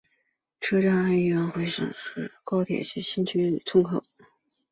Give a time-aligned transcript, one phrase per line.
[0.59, 4.01] 车站位于安徽省宿州市砀山县高铁新区薛口村。